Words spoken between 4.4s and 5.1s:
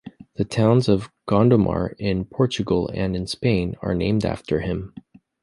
him.